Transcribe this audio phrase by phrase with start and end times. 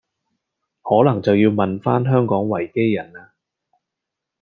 [0.81, 3.29] 可能就要問返香港維基人喇